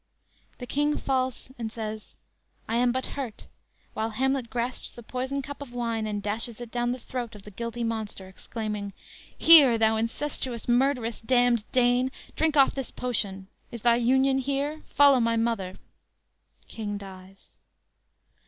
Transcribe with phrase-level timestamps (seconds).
[0.57, 2.15] The King falls and says:
[2.67, 3.45] "I am but hurt";
[3.93, 7.43] while Hamlet grasps the poisoned cup of wine and dashes it down the throat of
[7.43, 8.93] the guilty monster, exclaiming:
[9.37, 14.81] "Here, thou incestuous, murderous, damned Dane, Drink off this potion: is thy union here?
[14.87, 15.75] Follow my mother!"
[16.67, 17.59] (King dies.)